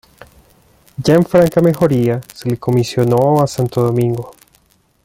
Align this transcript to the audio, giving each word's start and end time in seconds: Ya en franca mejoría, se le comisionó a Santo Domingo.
Ya 1.03 1.13
en 1.13 1.23
franca 1.27 1.61
mejoría, 1.61 2.21
se 2.33 2.49
le 2.49 2.57
comisionó 2.57 3.39
a 3.39 3.45
Santo 3.45 3.83
Domingo. 3.83 4.31